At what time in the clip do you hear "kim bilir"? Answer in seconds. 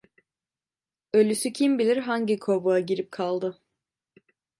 1.53-1.97